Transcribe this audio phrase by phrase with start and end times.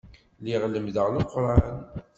[0.39, 1.63] Lliɣ lemmdeɣ Leqran.